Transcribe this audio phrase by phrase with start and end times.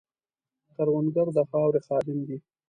[0.75, 2.37] کروندګر د خاورې خادم دی